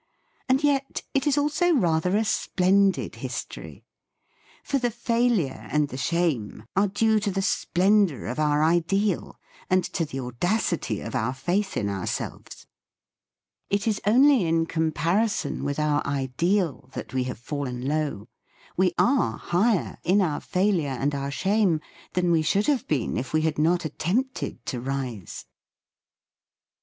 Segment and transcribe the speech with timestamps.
[0.49, 3.85] And yet it is also rather a splendid history!
[4.63, 9.83] For the failure and the shame are due to the splendour of our ideal and
[9.93, 12.65] to the audacity of our faith in ourselves.
[13.69, 17.13] It is only in com THE FEAST OF ST FRIEND parison with our ideal that
[17.13, 18.27] we have fallen low.
[18.75, 21.79] We are higher, in our fail ure and our shame,
[22.13, 25.45] than we should have been if we had not attempted to rise.